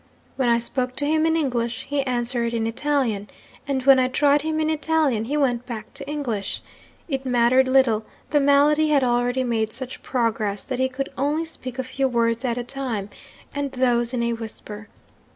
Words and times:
When 0.35 0.49
I 0.49 0.57
spoke 0.57 0.95
to 0.95 1.05
him 1.05 1.27
in 1.27 1.35
English, 1.37 1.83
he 1.87 2.01
answered 2.07 2.55
in 2.55 2.65
Italian; 2.65 3.27
and 3.67 3.83
when 3.85 3.99
I 3.99 4.07
tried 4.07 4.41
him 4.41 4.59
in 4.59 4.67
Italian, 4.71 5.25
he 5.25 5.37
went 5.37 5.67
back 5.67 5.93
to 5.93 6.09
English. 6.09 6.63
It 7.07 7.23
mattered 7.23 7.67
little 7.67 8.03
the 8.31 8.39
malady 8.39 8.87
had 8.89 9.03
already 9.03 9.43
made 9.43 9.71
such 9.71 10.01
progress 10.01 10.65
that 10.65 10.79
he 10.79 10.89
could 10.89 11.09
only 11.19 11.45
speak 11.45 11.77
a 11.77 11.83
few 11.83 12.07
words 12.07 12.43
at 12.43 12.57
a 12.57 12.63
time, 12.63 13.11
and 13.53 13.73
those 13.73 14.11
in 14.11 14.23
a 14.23 14.33
whisper. 14.33 14.87